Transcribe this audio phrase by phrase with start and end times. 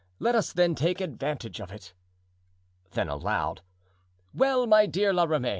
[0.17, 1.93] Let us then take advantage of it."
[2.93, 3.61] Then, aloud:
[4.33, 5.49] "Well, my dear La Ramee!